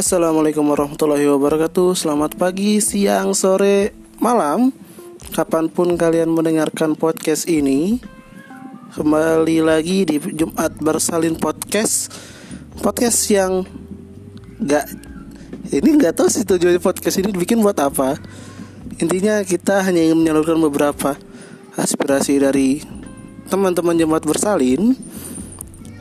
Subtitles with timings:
[0.00, 1.92] Assalamualaikum warahmatullahi wabarakatuh.
[1.92, 4.72] Selamat pagi, siang, sore, malam.
[5.36, 8.00] Kapan pun kalian mendengarkan podcast ini
[8.96, 12.16] Kembali lagi di Jumat Bersalin Podcast.
[12.80, 13.68] Podcast yang
[14.64, 14.88] Gak
[15.68, 18.16] Ini gak tahu sih tujuan podcast ini bikin buat apa.
[19.04, 21.20] Intinya kita hanya ingin menyalurkan beberapa
[21.76, 22.80] Aspirasi dari
[23.52, 24.96] teman-teman Jumat Bersalin.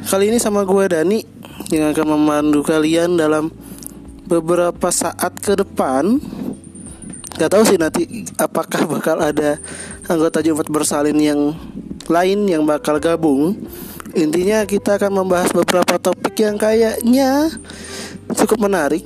[0.07, 1.19] Kali ini sama gue Dani
[1.67, 3.52] Yang akan memandu kalian dalam
[4.29, 6.21] beberapa saat ke depan
[7.39, 9.57] nggak tahu sih nanti apakah bakal ada
[10.05, 11.57] anggota Jumat bersalin yang
[12.05, 13.57] lain yang bakal gabung.
[14.17, 17.53] Intinya kita akan membahas beberapa topik yang kayaknya
[18.33, 19.05] cukup menarik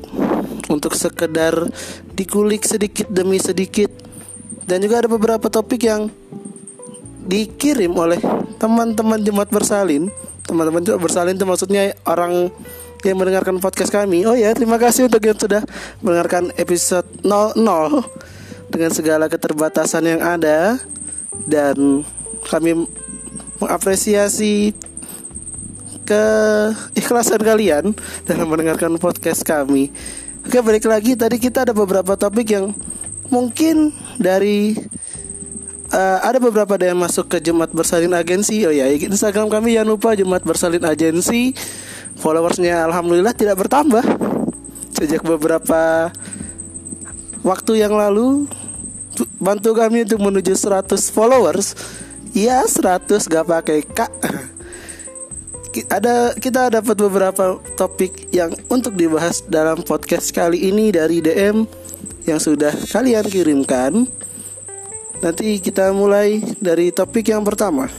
[0.71, 1.67] untuk sekedar
[2.15, 3.91] dikulik sedikit demi sedikit.
[4.63, 6.07] Dan juga ada beberapa topik yang
[7.27, 8.17] dikirim oleh
[8.57, 10.07] teman-teman jemaat bersalin.
[10.47, 12.47] Teman-teman jemaat bersalin itu maksudnya orang
[13.03, 14.23] yang mendengarkan podcast kami.
[14.23, 15.61] Oh ya, terima kasih untuk yang sudah
[15.99, 17.59] mendengarkan episode 00
[18.71, 20.79] dengan segala keterbatasan yang ada
[21.45, 22.01] dan
[22.47, 22.87] kami
[23.59, 24.73] mengapresiasi
[26.03, 27.95] keikhlasan kalian
[28.27, 29.91] dalam mendengarkan podcast kami.
[30.43, 32.75] Oke, balik lagi tadi kita ada beberapa topik yang
[33.31, 34.75] mungkin dari
[35.93, 38.67] uh, ada beberapa yang masuk ke Jumat Bersalin Agensi.
[38.67, 41.55] Oh ya, Instagram kami jangan lupa Jumat Bersalin Agensi
[42.17, 44.03] followersnya alhamdulillah tidak bertambah
[44.93, 46.13] sejak beberapa
[47.41, 48.47] waktu yang lalu
[49.37, 51.77] bantu kami untuk menuju 100 followers
[52.33, 54.13] ya 100 gak pakai kak
[55.89, 61.65] ada kita dapat beberapa topik yang untuk dibahas dalam podcast kali ini dari DM
[62.29, 64.05] yang sudah kalian kirimkan.
[65.23, 67.89] Nanti kita mulai dari topik yang pertama.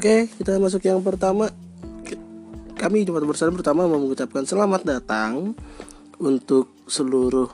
[0.00, 1.52] Oke, kita masuk yang pertama.
[2.80, 5.52] Kami Jumat Bersama pertama mengucapkan selamat datang
[6.16, 7.52] untuk seluruh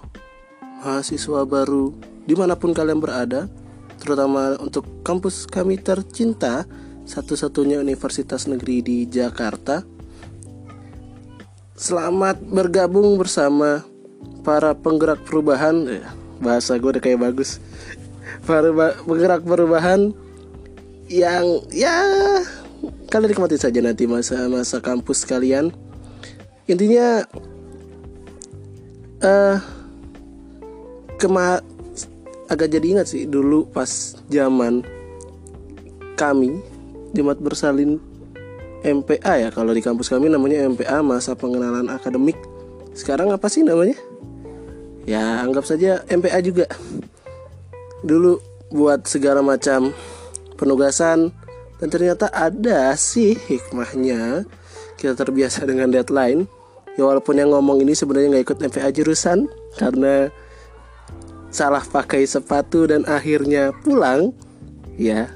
[0.79, 1.91] mahasiswa baru
[2.23, 3.51] di mana pun kalian berada,
[3.99, 6.63] terutama untuk kampus kami tercinta,
[7.03, 9.83] satu-satunya universitas negeri di Jakarta.
[11.75, 13.83] Selamat bergabung bersama
[14.47, 15.83] para penggerak perubahan.
[15.91, 16.07] Eh,
[16.39, 17.59] bahasa gue udah kayak bagus.
[18.47, 18.71] Para
[19.03, 20.15] penggerak perubahan
[21.07, 21.95] yang ya
[23.11, 25.71] kalian nikmati saja nanti masa-masa kampus kalian.
[26.67, 27.23] Intinya
[29.23, 29.59] eh uh,
[31.17, 31.63] kema
[32.51, 34.83] agak jadi ingat sih dulu pas zaman
[36.19, 36.59] kami
[37.15, 38.03] Jumat bersalin
[38.83, 39.49] MPA ya.
[39.51, 42.37] Kalau di kampus kami namanya MPA masa pengenalan akademik.
[42.93, 43.97] Sekarang apa sih namanya?
[45.07, 46.67] Ya anggap saja MPA juga.
[48.03, 48.39] Dulu
[48.75, 49.95] buat segala macam
[50.57, 51.31] penugasan.
[51.77, 54.49] Dan ternyata ada sih hikmahnya.
[54.97, 56.49] Kita terbiasa dengan deadline.
[56.97, 60.33] Ya walaupun yang ngomong ini sebenarnya nggak ikut MPA jurusan karena
[61.53, 64.33] salah pakai sepatu dan akhirnya pulang
[64.97, 65.29] ya.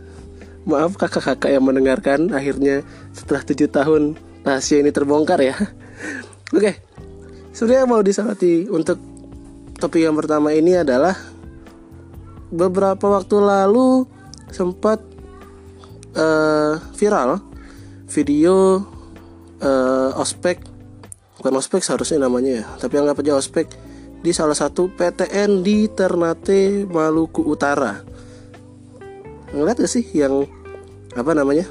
[0.65, 2.81] Maaf kakak-kakak yang mendengarkan akhirnya
[3.13, 5.53] setelah tujuh tahun rahasia ini terbongkar ya.
[6.57, 6.91] Oke
[7.51, 8.99] sebenarnya mau disoroti untuk
[9.79, 11.13] topik yang pertama ini adalah
[12.51, 14.07] beberapa waktu lalu
[14.51, 15.03] sempat
[16.17, 17.43] uh, viral.
[18.11, 18.83] Video
[19.63, 20.63] uh, ospek.
[21.39, 22.65] Bukan ospek seharusnya namanya ya.
[22.79, 23.71] Tapi anggap aja ospek
[24.21, 28.03] di salah satu PTN di Ternate Maluku Utara.
[29.51, 30.47] Ngeliat gak sih yang
[31.19, 31.67] apa namanya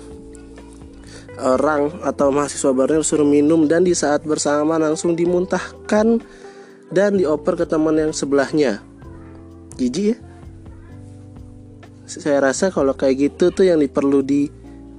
[1.39, 6.19] orang atau mahasiswa baru yang suruh minum dan di saat bersama langsung dimuntahkan
[6.91, 8.83] dan dioper ke teman yang sebelahnya?
[9.79, 10.28] Jijik ya
[12.09, 14.49] saya rasa kalau kayak gitu tuh yang diperlu di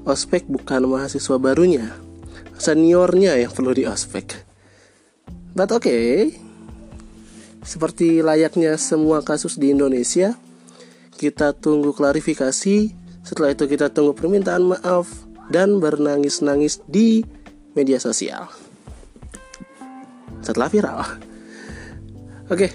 [0.06, 1.90] ospek bukan mahasiswa barunya
[2.55, 4.38] seniornya yang perlu di ospek
[5.58, 6.38] but oke okay.
[7.67, 10.38] seperti layaknya semua kasus di Indonesia
[11.19, 12.94] kita tunggu klarifikasi
[13.26, 15.11] setelah itu kita tunggu permintaan maaf
[15.50, 17.26] dan bernangis-nangis di
[17.75, 18.46] media sosial
[20.46, 21.02] setelah viral
[22.46, 22.70] oke okay.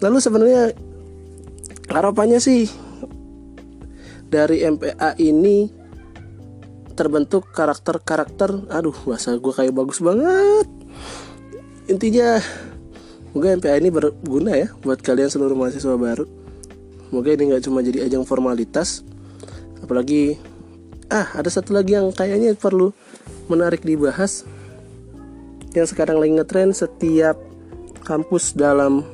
[0.00, 0.72] lalu sebenarnya
[1.92, 2.83] harapannya sih
[4.34, 5.70] dari MPA ini
[6.98, 10.66] terbentuk karakter-karakter aduh bahasa gue kayak bagus banget.
[11.86, 12.42] Intinya
[13.30, 16.26] semoga MPA ini berguna ya buat kalian seluruh mahasiswa baru.
[17.06, 19.06] Semoga ini nggak cuma jadi ajang formalitas
[19.78, 20.40] apalagi
[21.12, 22.90] ah ada satu lagi yang kayaknya perlu
[23.52, 24.48] menarik dibahas
[25.76, 27.36] yang sekarang lagi ngetren setiap
[28.02, 29.04] kampus dalam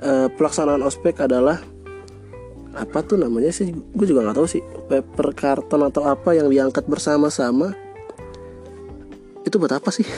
[0.00, 1.60] uh, pelaksanaan ospek adalah
[2.76, 3.72] apa tuh namanya sih?
[3.72, 4.60] Gue juga nggak tahu sih.
[4.60, 7.72] Paper karton atau apa yang diangkat bersama-sama.
[9.42, 10.04] Itu buat apa sih?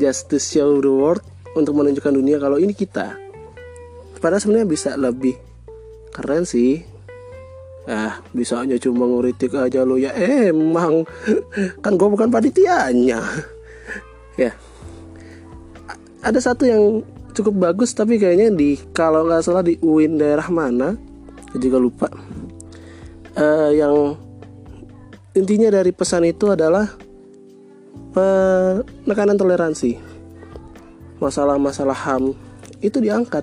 [0.00, 1.20] Just to show the world
[1.52, 3.20] untuk menunjukkan dunia kalau ini kita.
[4.18, 5.36] Padahal sebenarnya bisa lebih
[6.08, 6.80] keren sih.
[7.84, 11.04] Ah bisanya cuma nguritik aja lo ya emang.
[11.84, 13.20] Kan gue bukan panitianya.
[14.34, 14.50] Ya.
[16.26, 20.94] Ada satu yang cukup bagus tapi kayaknya di kalau nggak salah di UIN daerah mana
[21.58, 22.08] juga lupa.
[23.34, 24.14] Uh, yang
[25.34, 26.94] intinya dari pesan itu adalah
[28.14, 29.98] penekanan toleransi.
[31.18, 32.38] Masalah-masalah ham
[32.78, 33.42] itu diangkat.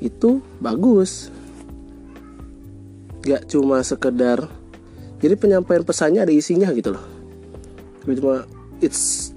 [0.00, 1.28] Itu bagus.
[3.22, 4.50] Gak cuma sekedar
[5.22, 7.04] jadi penyampaian pesannya ada isinya gitu loh.
[8.02, 8.42] Cuma
[8.82, 9.30] it's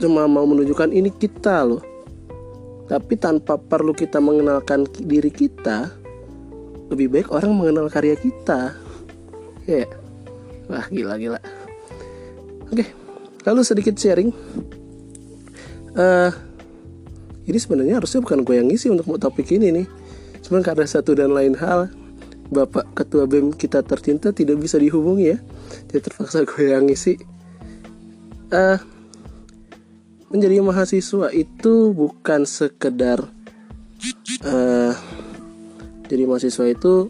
[0.00, 1.82] cuma mau menunjukkan ini kita loh
[2.88, 5.92] tapi tanpa perlu kita mengenalkan diri kita,
[6.88, 8.72] lebih baik orang mengenal karya kita.
[9.68, 9.88] Ya, yeah.
[10.72, 11.40] wah gila gila.
[12.72, 12.88] Oke, okay.
[13.44, 14.32] lalu sedikit sharing.
[15.92, 16.32] Uh,
[17.44, 19.86] ini sebenarnya harusnya bukan gue yang ngisi untuk topik ini nih.
[20.44, 21.92] Cuman karena satu dan lain hal,
[22.48, 25.38] Bapak Ketua BEM kita tercinta tidak bisa dihubungi ya.
[25.92, 27.20] Jadi terpaksa gue yang ngisi.
[28.48, 28.80] Uh,
[30.28, 33.24] menjadi mahasiswa itu bukan sekedar
[34.44, 34.94] uh,
[36.08, 37.08] jadi mahasiswa itu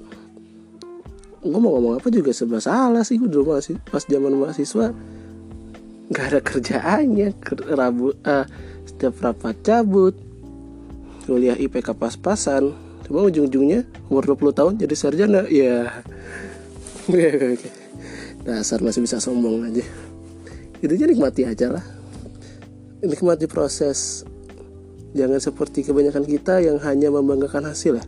[1.38, 4.94] gue mau ngomong apa juga sebab salah sih gue dulu masih pas zaman mahasiswa
[6.08, 7.28] nggak ada kerjaannya
[7.74, 8.46] rabu uh,
[8.86, 10.14] setiap rapat cabut
[11.26, 12.70] kuliah IPK pas-pasan
[13.04, 15.90] cuma ujung-ujungnya umur 20 tahun jadi sarjana ya.
[18.44, 19.84] Dasar masih bisa sombong aja.
[20.80, 21.97] Itu jadi nikmati aja lah
[23.02, 24.26] nikmati proses.
[25.16, 28.04] Jangan seperti kebanyakan kita yang hanya membanggakan hasil ya.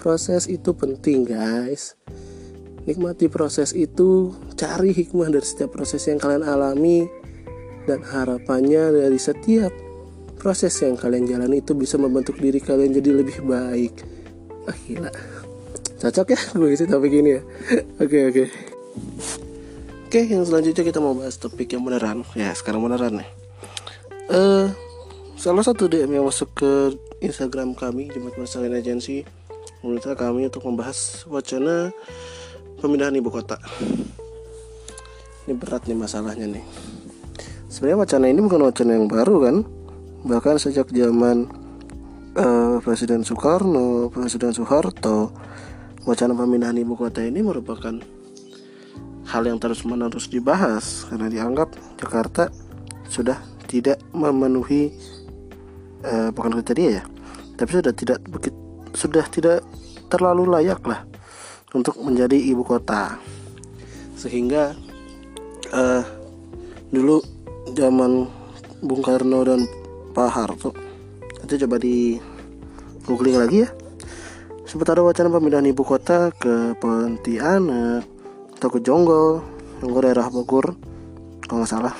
[0.00, 1.94] Proses itu penting guys.
[2.88, 7.04] Nikmati proses itu cari hikmah dari setiap proses yang kalian alami
[7.84, 9.70] dan harapannya dari setiap
[10.40, 13.94] proses yang kalian jalani itu bisa membentuk diri kalian jadi lebih baik.
[14.64, 15.12] Ah
[16.00, 17.42] cocok ya gue isi topik ini ya?
[18.00, 18.44] Oke oke.
[20.08, 22.24] Oke yang selanjutnya kita mau bahas topik yang beneran.
[22.32, 23.39] Ya sekarang beneran nih
[24.30, 24.66] uh,
[25.34, 26.70] salah satu DM yang masuk ke
[27.20, 29.26] Instagram kami Jumat Masalin Agency
[29.82, 31.90] meminta kami untuk membahas wacana
[32.80, 33.58] pemindahan ibu kota.
[35.44, 36.64] Ini berat nih masalahnya nih.
[37.68, 39.56] Sebenarnya wacana ini bukan wacana yang baru kan,
[40.26, 41.48] bahkan sejak zaman
[42.36, 45.32] uh, Presiden Soekarno, Presiden Soeharto,
[46.04, 47.96] wacana pemindahan ibu kota ini merupakan
[49.30, 52.50] hal yang terus menerus dibahas karena dianggap Jakarta
[53.06, 54.90] sudah tidak memenuhi
[56.02, 57.04] uh, bukan kriteria ya
[57.54, 58.18] tapi sudah tidak
[58.96, 59.60] sudah tidak
[60.10, 61.06] terlalu layak lah
[61.76, 63.20] untuk menjadi ibu kota.
[64.18, 64.74] Sehingga
[65.70, 66.02] uh,
[66.90, 67.22] dulu
[67.76, 68.26] zaman
[68.82, 69.68] Bung Karno dan
[70.16, 70.72] Pak Harto
[71.44, 72.16] itu coba di
[73.04, 73.70] googling lagi ya.
[74.66, 78.06] Sempat ada wacana pemindahan ibu kota ke Pontianak
[78.56, 79.42] atau ke Jonggol
[79.82, 80.76] Jonggol daerah Bogor
[81.44, 81.94] kalau nggak salah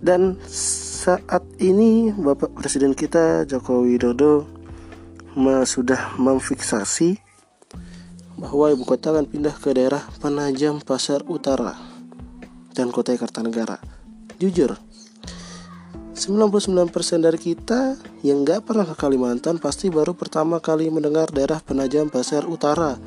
[0.00, 4.44] dan saat ini Bapak Presiden kita Joko Widodo
[5.64, 7.20] sudah memfiksasi
[8.36, 11.76] bahwa ibu kota akan pindah ke daerah Penajam Pasar Utara
[12.76, 13.80] dan kota Kartanegara.
[14.36, 14.76] Jujur,
[16.12, 16.92] 99%
[17.24, 22.44] dari kita yang gak pernah ke Kalimantan pasti baru pertama kali mendengar daerah Penajam Pasar
[22.44, 23.00] Utara.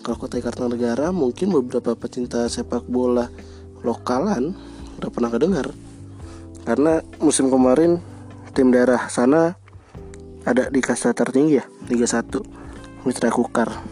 [0.00, 3.28] Kalau kota Kartanegara mungkin beberapa pecinta sepak bola
[3.84, 4.56] lokalan
[5.02, 5.66] udah pernah kedengar.
[6.62, 7.98] Karena musim kemarin
[8.54, 9.58] tim daerah sana
[10.46, 12.30] ada di kasta tertinggi ya Liga 1
[13.02, 13.82] Mitra Kukar.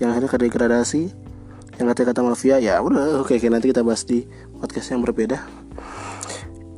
[0.00, 1.02] Yang akhirnya ke degradasi
[1.74, 4.24] yang kata kata mafia ya udah oke, oke nanti kita bahas di
[4.62, 5.42] podcast yang berbeda.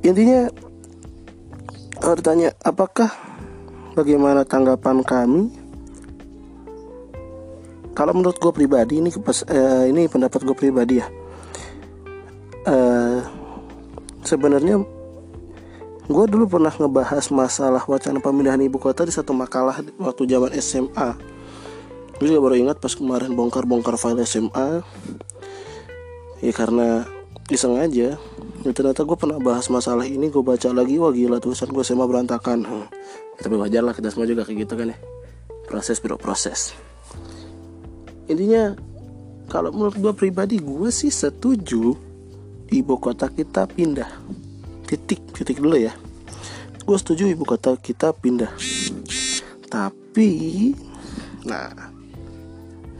[0.03, 0.49] Intinya
[2.01, 3.13] kalau ditanya apakah
[3.95, 5.53] bagaimana tanggapan kami?
[7.97, 11.07] Kalau menurut gue pribadi ini uh, ini pendapat gue pribadi ya.
[12.67, 13.36] Uh,
[14.27, 14.83] sebenarnya
[16.07, 21.11] gue dulu pernah ngebahas masalah wacana pemindahan ibu kota di satu makalah waktu zaman SMA
[22.17, 24.83] gue juga baru ingat pas kemarin bongkar-bongkar file SMA
[26.41, 27.05] ya karena
[27.51, 28.15] iseng aja
[28.67, 32.03] ya ternyata gue pernah bahas masalah ini gue baca lagi wah gila tulisan gue SMA
[32.03, 32.67] berantakan.
[32.67, 32.87] Hmm.
[33.37, 34.99] tapi wajar lah kita semua juga kayak gitu kan ya.
[35.69, 36.73] Proses biro proses.
[38.27, 38.75] Intinya
[39.47, 41.95] kalau menurut gue pribadi gue sih setuju
[42.71, 44.09] ibu kota kita pindah.
[44.87, 45.95] Titik titik dulu ya.
[46.87, 48.51] Gue setuju ibu kota kita pindah.
[49.67, 50.31] Tapi
[51.47, 51.91] Nah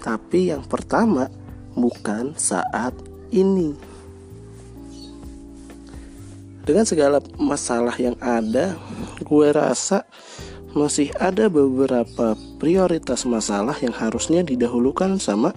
[0.03, 1.31] Tapi yang pertama
[1.77, 2.97] Bukan saat
[3.31, 3.77] ini.
[6.67, 8.75] Dengan segala masalah yang ada
[9.23, 10.09] Gue rasa
[10.77, 15.57] masih ada beberapa prioritas masalah yang harusnya didahulukan sama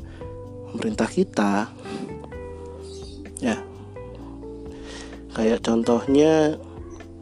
[0.71, 1.67] pemerintah kita.
[5.39, 6.59] Kayak contohnya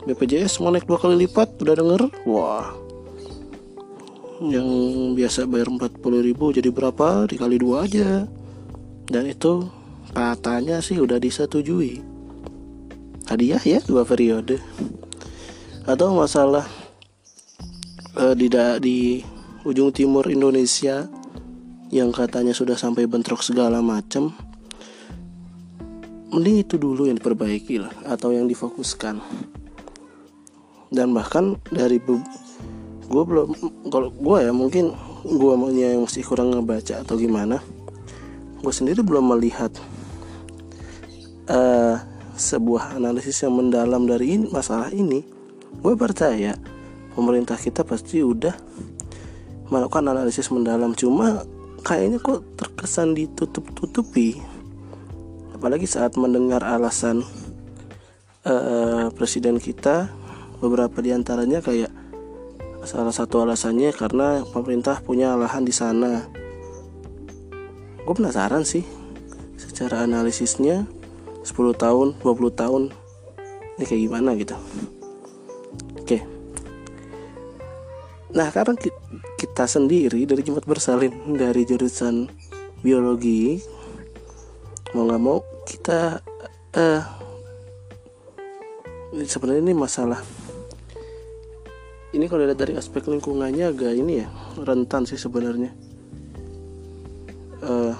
[0.09, 2.01] BPJS mau naik dua kali lipat, udah denger?
[2.25, 2.74] Wah,
[4.41, 4.65] yang
[5.13, 7.29] biasa bayar 40 ribu jadi berapa?
[7.29, 8.25] Dikali dua aja.
[9.05, 9.69] Dan itu
[10.17, 12.01] katanya sih udah disetujui.
[13.29, 14.57] Hadiah ya dua periode.
[15.86, 16.65] Atau masalah
[18.17, 18.50] uh, di
[18.81, 18.97] di
[19.62, 21.05] ujung timur Indonesia
[21.93, 24.31] yang katanya sudah sampai bentrok segala macam
[26.34, 29.19] mending itu dulu yang diperbaiki lah atau yang difokuskan.
[30.88, 33.48] Dan bahkan dari gue belum
[33.91, 37.60] kalau gue ya mungkin gue maunya yang masih kurang ngebaca atau gimana
[38.57, 39.72] gue sendiri belum melihat
[41.48, 41.96] uh,
[42.38, 45.25] sebuah analisis yang mendalam dari ini, masalah ini.
[45.81, 46.53] Gue percaya
[47.17, 48.53] pemerintah kita pasti udah
[49.74, 50.93] melakukan analisis mendalam.
[50.93, 51.46] Cuma
[51.81, 54.56] kayaknya kok terkesan ditutup-tutupi
[55.57, 57.25] apalagi saat mendengar alasan
[58.45, 60.13] uh, presiden kita
[60.61, 61.89] beberapa di antaranya kayak
[62.85, 66.29] salah satu alasannya karena pemerintah punya lahan di sana
[68.05, 68.85] gue penasaran sih
[69.57, 70.85] secara analisisnya
[71.41, 72.81] 10 tahun 20 tahun
[73.81, 74.55] ini kayak gimana gitu
[76.07, 76.23] Oke.
[78.31, 78.79] Nah, karena
[79.35, 82.31] kita sendiri dari Jumat Bersalin dari jurusan
[82.79, 83.59] biologi
[84.96, 86.24] mau nggak mau kita
[86.79, 87.03] uh,
[89.25, 90.22] sebenarnya ini masalah.
[92.15, 94.27] Ini kalau lihat dari aspek lingkungannya agak ini ya
[94.63, 95.75] rentan sih sebenarnya.
[97.60, 97.91] Uh,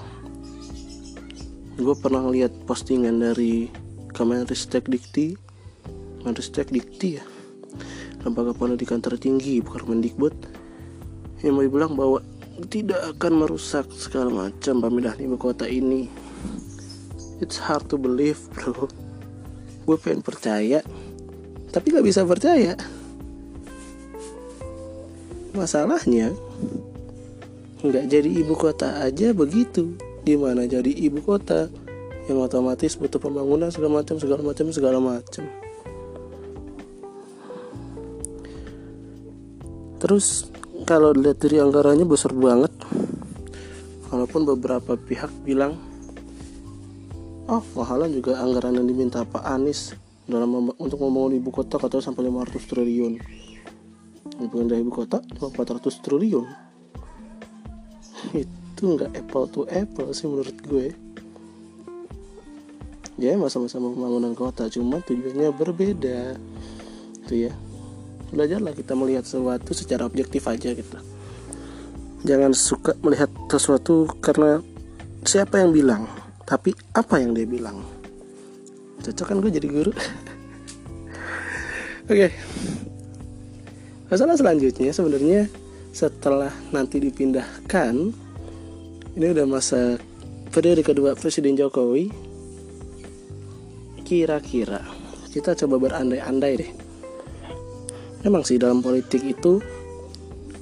[1.76, 3.68] gue pernah lihat postingan dari
[4.16, 5.36] Kemenristek Dikti.
[6.24, 7.24] Kemenristek Dikti ya?
[8.24, 10.34] Lembaga pendidikan tertinggi bukan Mendikbud.
[11.44, 12.18] Yang mau bilang bahwa
[12.72, 16.10] tidak akan merusak segala macam pemindahan ibu kota ini
[17.38, 18.86] it's hard to believe bro.
[19.88, 20.84] Gue pengen percaya
[21.68, 22.74] tapi gak bisa percaya.
[25.52, 26.32] Masalahnya
[27.78, 29.94] nggak jadi ibu kota aja begitu.
[30.26, 31.70] Gimana jadi ibu kota?
[32.28, 35.44] Yang otomatis butuh pembangunan segala macam segala macam segala macam.
[39.98, 40.46] Terus
[40.86, 42.70] kalau dilihat dari anggarannya besar banget.
[44.08, 45.76] Walaupun beberapa pihak bilang
[47.48, 49.96] oh mahalan juga anggaran yang diminta Pak Anies
[50.28, 53.14] dalam untuk membangun ibu kota katanya sampai 500 triliun.
[54.38, 56.46] Pindah ibu kota cuma 400 triliun.
[58.36, 60.92] Itu nggak apple to apple sih menurut gue.
[63.18, 66.36] Ya masa-masa pembangunan kota cuma tujuannya berbeda.
[67.24, 67.52] Itu ya.
[68.28, 70.98] Belajarlah kita melihat sesuatu secara objektif aja gitu.
[72.28, 74.60] Jangan suka melihat sesuatu karena
[75.24, 76.04] siapa yang bilang
[76.48, 77.84] tapi apa yang dia bilang
[79.04, 79.92] cocok kan gue jadi guru
[82.08, 82.32] oke okay.
[84.08, 85.52] masalah selanjutnya sebenarnya
[85.92, 88.16] setelah nanti dipindahkan
[89.12, 90.00] ini udah masa
[90.48, 92.08] periode kedua Presiden Jokowi
[94.08, 94.80] kira-kira
[95.28, 96.88] kita coba berandai-andai deh
[98.26, 99.62] Emang sih dalam politik itu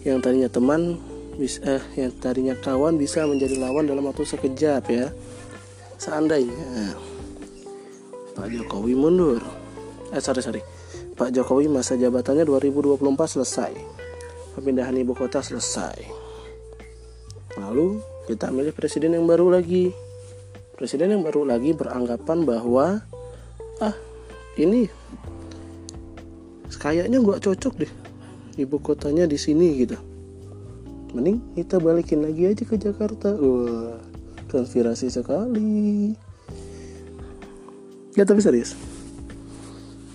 [0.05, 1.01] yang tadinya teman
[1.41, 5.09] bisa eh, yang tadinya kawan bisa menjadi lawan dalam waktu sekejap ya.
[5.97, 6.95] Seandainya
[8.37, 9.41] Pak Jokowi mundur.
[10.13, 10.63] Eh sorry sorry.
[11.17, 13.73] Pak Jokowi masa jabatannya 2024 selesai.
[14.57, 15.97] Pemindahan ibu kota selesai.
[17.57, 19.93] Lalu kita milih presiden yang baru lagi.
[20.77, 23.01] Presiden yang baru lagi beranggapan bahwa
[23.81, 23.97] ah
[24.61, 24.89] ini
[26.77, 27.93] kayaknya gak cocok deh
[28.57, 29.97] ibu kotanya di sini gitu
[31.13, 34.01] mending kita balikin lagi aja ke Jakarta wah
[34.51, 36.15] konspirasi sekali.
[38.17, 38.73] Ya tapi serius.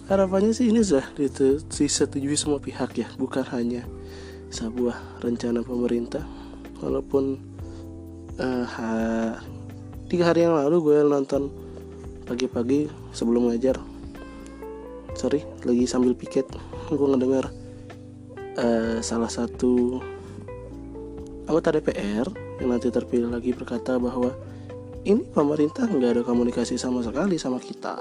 [0.09, 1.07] Harapannya sih ini sudah
[1.71, 3.07] disetujui semua pihak ya.
[3.15, 3.87] Bukan hanya
[4.51, 6.25] sebuah rencana pemerintah.
[6.83, 7.39] Walaupun
[8.41, 8.87] uh, ha,
[10.11, 11.47] tiga hari yang lalu gue nonton
[12.27, 13.79] pagi-pagi sebelum ngajar.
[15.15, 16.49] Sorry lagi sambil piket.
[16.91, 17.53] Gue ngedengar
[18.59, 20.01] uh, salah satu
[21.47, 24.29] anggota DPR yang nanti terpilih lagi berkata bahwa
[25.01, 27.97] ini pemerintah nggak ada komunikasi sama sekali sama kita.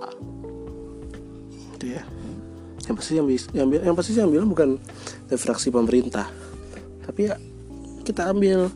[1.81, 2.05] Itu ya.
[2.85, 3.27] Yang pasti yang,
[3.57, 4.77] yang, yang pasti yang bilang bukan
[5.25, 6.29] dari fraksi pemerintah.
[7.09, 7.41] Tapi ya
[8.05, 8.69] kita ambil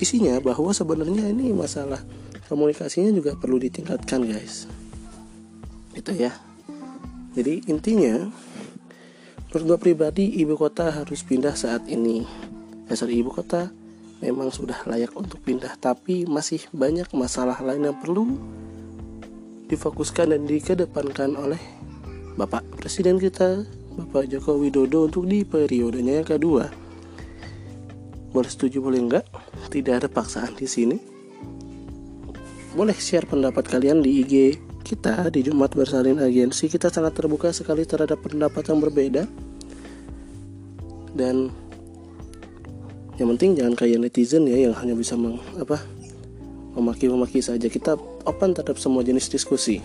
[0.00, 2.00] isinya bahwa sebenarnya ini masalah
[2.48, 4.64] komunikasinya juga perlu ditingkatkan guys.
[5.92, 6.32] Itu ya.
[7.36, 8.32] Jadi intinya
[9.52, 12.24] menurut gue pribadi ibu kota harus pindah saat ini.
[12.88, 13.68] Dasar ibu kota
[14.20, 18.36] memang sudah layak untuk pindah tapi masih banyak masalah lain yang perlu
[19.66, 21.60] difokuskan dan dikedepankan oleh
[22.36, 26.68] Bapak Presiden kita Bapak Joko Widodo untuk di periodenya yang kedua.
[28.28, 29.24] Boleh setuju boleh enggak?
[29.72, 31.00] Tidak ada paksaan di sini.
[32.76, 34.34] Boleh share pendapat kalian di IG
[34.84, 36.68] kita di Jumat Bersalin Agensi.
[36.68, 39.24] Kita sangat terbuka sekali terhadap pendapat yang berbeda.
[41.16, 41.48] Dan
[43.16, 45.80] yang penting jangan kayak netizen ya yang hanya bisa meng, apa
[46.76, 47.64] memaki-memaki saja.
[47.64, 47.96] Kita
[48.28, 49.80] open terhadap semua jenis diskusi.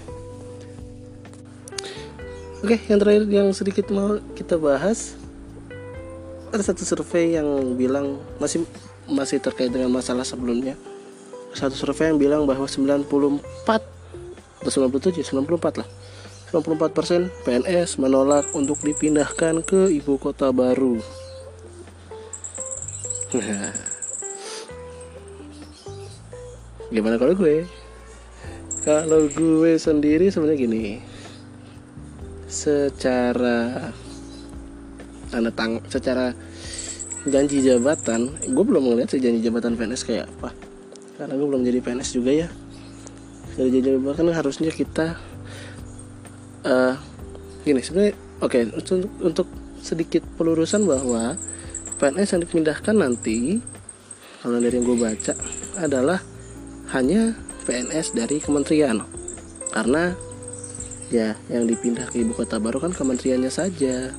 [2.61, 5.15] Oke yang terakhir yang sedikit mau kita bahas
[6.51, 7.47] ada satu survei yang
[7.79, 8.67] bilang masih
[9.07, 10.75] masih terkait dengan masalah sebelumnya.
[11.55, 13.07] Satu survei yang bilang bahwa 94
[14.61, 15.87] atau 97 94 lah.
[16.51, 20.99] 94 persen PNS menolak untuk dipindahkan ke ibu kota baru
[26.93, 27.63] gimana kalau gue?
[28.83, 30.99] Kalau gue sendiri sebenarnya gini.
[32.51, 33.87] Secara
[35.31, 36.35] tanda tang secara
[37.23, 40.51] janji jabatan gue belum ngeliat sih janji jabatan PNS kayak apa.
[41.15, 42.51] Karena gue belum jadi PNS juga ya.
[43.55, 45.15] Dari janji jabatan kan harusnya kita
[46.67, 46.99] uh,
[47.63, 49.47] gini sebenarnya oke okay, untuk, untuk
[49.79, 51.37] sedikit pelurusan bahwa
[52.01, 53.61] PNS yang dipindahkan nanti
[54.41, 55.37] kalau dari yang gue baca
[55.77, 56.17] adalah
[56.97, 57.37] hanya
[57.69, 59.05] PNS dari kementerian.
[59.69, 60.09] Karena
[61.13, 64.09] ya yang dipindah ke ibu kota baru kan kementeriannya saja.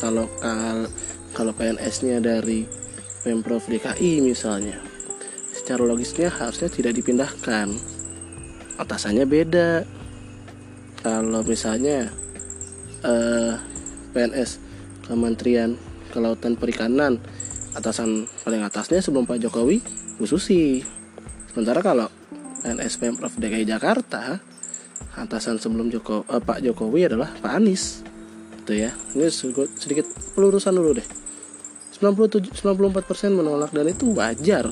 [0.00, 0.88] Kalau kal
[1.36, 2.64] kalau PNS-nya dari
[3.20, 4.80] pemprov DKI misalnya
[5.52, 7.68] secara logisnya harusnya tidak dipindahkan.
[8.80, 9.84] Atasannya beda.
[11.04, 12.08] Kalau misalnya
[13.04, 13.60] eh,
[14.16, 14.64] PNS
[15.04, 15.76] Kementerian
[16.14, 17.18] kelautan perikanan
[17.74, 19.82] atasan paling atasnya sebelum Pak Jokowi
[20.14, 20.78] Bu Susi.
[21.50, 22.06] Sementara kalau
[22.62, 24.38] NS Pemprov DKI Jakarta
[25.18, 28.06] atasan sebelum Joko, eh, Pak Jokowi adalah Pak Anies.
[28.62, 28.94] Itu ya.
[29.14, 29.26] Ini
[29.74, 30.06] sedikit
[30.38, 31.06] pelurusan dulu deh.
[31.98, 34.70] 97 94% menolak dan itu wajar.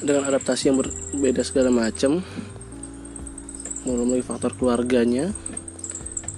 [0.00, 2.20] Dengan adaptasi yang berbeda segala macam
[3.82, 5.34] mulai faktor keluarganya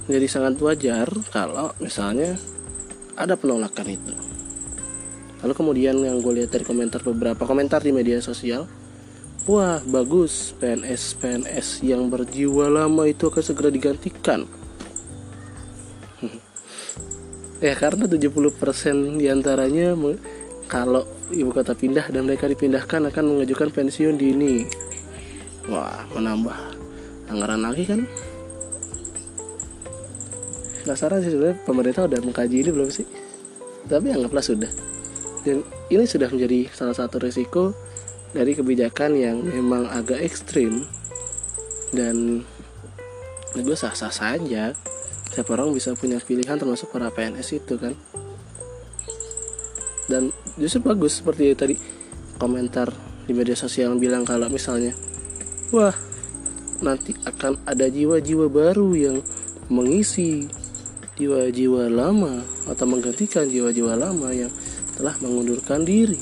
[0.04, 2.36] jadi sangat wajar kalau misalnya
[3.14, 4.14] ada penolakan itu.
[5.44, 8.64] Lalu kemudian yang gue lihat dari komentar beberapa komentar di media sosial
[9.44, 14.48] wah bagus PNS PNS yang berjiwa lama itu akan segera digantikan.
[17.60, 19.92] Ya karena 70% di antaranya
[20.64, 24.64] kalau ibu kota pindah dan mereka dipindahkan akan mengajukan pensiun dini.
[25.68, 26.56] Wah menambah
[27.28, 28.00] anggaran lagi kan
[30.84, 31.58] nggak sih sebenarnya.
[31.64, 33.08] Pemerintah udah mengkaji ini belum sih?
[33.88, 34.70] Tapi anggaplah sudah.
[35.44, 37.72] Dan ini sudah menjadi salah satu risiko
[38.32, 40.84] dari kebijakan yang memang agak ekstrim.
[41.92, 42.44] Dan
[43.56, 44.76] gue sah-sah saja.
[45.32, 47.96] Setiap orang bisa punya pilihan termasuk para PNS itu kan.
[50.06, 51.74] Dan justru bagus seperti tadi
[52.36, 52.92] komentar
[53.24, 54.92] di media sosial yang bilang kalau misalnya
[55.72, 55.96] wah
[56.84, 59.16] nanti akan ada jiwa-jiwa baru yang
[59.72, 60.44] mengisi
[61.14, 64.50] jiwa-jiwa lama atau menggantikan jiwa-jiwa lama yang
[64.98, 66.18] telah mengundurkan diri.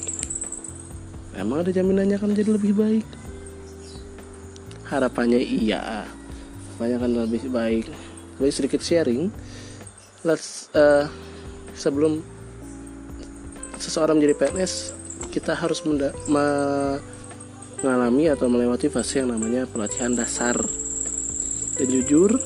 [1.33, 3.07] Memang ada jaminannya akan menjadi lebih baik.
[4.93, 7.89] Harapannya iya, harapannya akan lebih baik.
[8.37, 9.33] Tapi sedikit sharing,
[10.29, 11.09] let's uh,
[11.73, 12.21] sebelum
[13.81, 14.93] seseorang menjadi PNS,
[15.33, 15.81] kita harus
[16.29, 20.61] mengalami atau melewati fase yang namanya pelatihan dasar.
[21.81, 22.37] Dan jujur,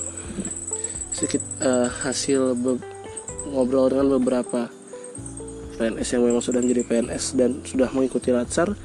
[1.16, 2.52] sedikit uh, hasil
[3.48, 4.68] ngobrol dengan beberapa
[5.80, 8.76] PNS yang memang sudah menjadi PNS dan sudah mengikuti latsar.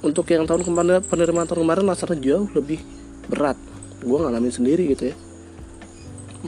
[0.00, 2.80] Untuk yang tahun kemarin penerimaan tahun kemarin latsarnya jauh lebih
[3.28, 3.60] berat.
[4.00, 5.16] Gue ngalamin sendiri gitu ya.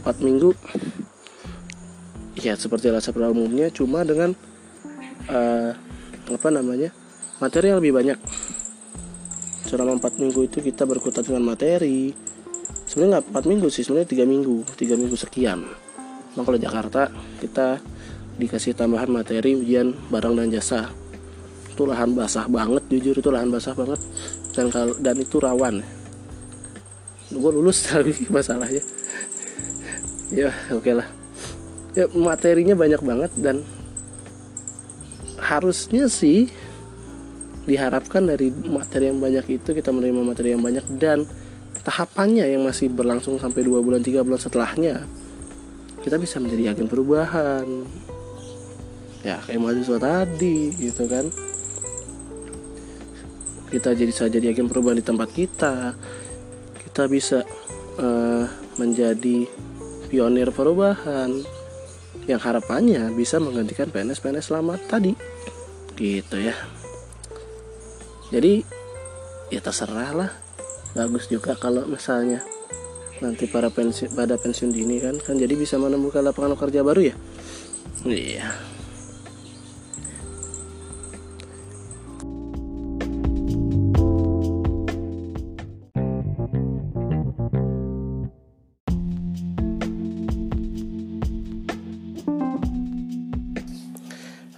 [0.00, 0.56] Empat minggu.
[2.40, 4.32] Ya seperti latsar pada umumnya cuma dengan
[5.28, 5.76] uh,
[6.32, 6.88] apa namanya
[7.36, 8.16] materi yang lebih banyak.
[9.68, 12.31] Selama empat minggu itu kita berkutat dengan materi
[12.92, 15.64] sebenarnya nggak 4 minggu sih sebenarnya tiga minggu tiga minggu sekian.
[16.36, 17.08] Nah kalau Jakarta
[17.40, 17.80] kita
[18.36, 20.92] dikasih tambahan materi ujian barang dan jasa.
[21.72, 23.96] Itu lahan basah banget jujur itu lahan basah banget.
[24.52, 25.80] Dan kalau dan itu rawan.
[27.32, 28.84] Gue lulus tapi masalahnya.
[30.28, 31.08] Ya oke okay lah.
[31.96, 33.64] Ya materinya banyak banget dan
[35.40, 36.52] harusnya sih
[37.64, 41.24] diharapkan dari materi yang banyak itu kita menerima materi yang banyak dan
[41.82, 45.02] tahapannya yang masih berlangsung sampai dua bulan tiga bulan setelahnya
[46.02, 47.66] kita bisa menjadi agen perubahan.
[49.22, 51.30] Ya kayak mahasiswa tadi gitu kan.
[53.70, 55.94] Kita jadi saja jadi agen perubahan di tempat kita.
[56.74, 57.46] Kita bisa
[58.02, 58.44] uh,
[58.76, 59.46] menjadi
[60.10, 61.30] pionir perubahan
[62.26, 65.14] yang harapannya bisa menggantikan PNS-PNS lama tadi.
[65.94, 66.58] Gitu ya.
[68.34, 68.66] Jadi
[69.54, 70.30] ya terserah lah
[70.92, 72.44] bagus juga kalau misalnya
[73.24, 77.16] nanti para pensiun pada pensiun dini kan kan jadi bisa menemukan lapangan kerja baru ya
[78.04, 78.52] iya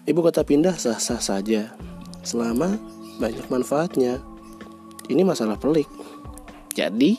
[0.04, 1.72] Ibu kota pindah sah-sah saja
[2.20, 2.76] selama
[3.18, 4.20] banyak manfaatnya.
[5.08, 6.03] Ini masalah pelik.
[6.74, 7.16] Jadi,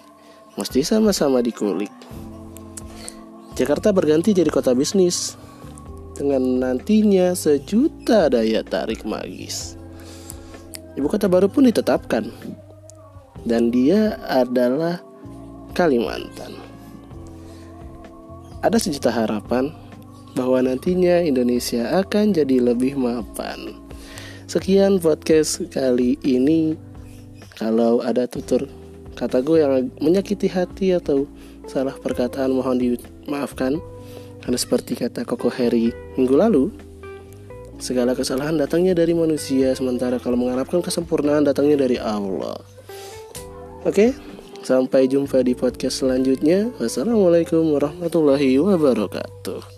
[0.59, 1.91] mesti sama-sama dikulik.
[3.55, 5.39] Jakarta berganti jadi kota bisnis
[6.19, 9.79] dengan nantinya sejuta daya tarik magis.
[10.99, 12.31] Ibu kota baru pun ditetapkan
[13.47, 14.99] dan dia adalah
[15.75, 16.55] Kalimantan.
[18.63, 19.71] Ada sejuta harapan
[20.35, 23.75] bahwa nantinya Indonesia akan jadi lebih mapan.
[24.47, 26.75] Sekian podcast kali ini.
[27.55, 28.67] Kalau ada tutur
[29.15, 31.25] kata gue yang menyakiti hati atau
[31.65, 33.79] salah perkataan mohon dimaafkan.
[34.45, 36.69] Karena seperti kata Koko Harry minggu lalu,
[37.81, 42.61] segala kesalahan datangnya dari manusia, sementara kalau mengharapkan kesempurnaan datangnya dari Allah.
[43.81, 44.13] Oke,
[44.61, 46.69] sampai jumpa di podcast selanjutnya.
[46.77, 49.74] Wassalamualaikum warahmatullahi wabarakatuh.